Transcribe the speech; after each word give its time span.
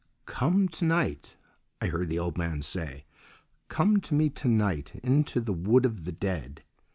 "Come 0.25 0.67
to 0.69 0.83
night," 0.83 1.35
I 1.79 1.85
heard 1.85 2.09
the 2.09 2.17
old 2.17 2.35
man 2.35 2.63
say, 2.63 3.05
"come 3.69 4.01
to 4.01 4.15
me 4.15 4.31
to 4.31 4.47
night 4.47 4.99
into 5.03 5.39
the 5.39 5.53
Wood 5.53 5.85
of 5.85 6.05
the 6.05 6.11
Dead. 6.11 6.63